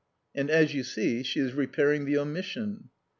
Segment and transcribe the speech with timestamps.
[0.33, 2.89] And, as you see, she is repairing the omission."